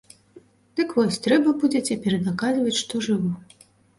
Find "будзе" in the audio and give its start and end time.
1.63-1.81